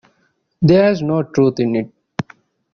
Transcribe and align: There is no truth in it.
There 0.63 0.89
is 0.89 1.03
no 1.03 1.21
truth 1.21 1.59
in 1.59 1.75
it. 1.75 1.93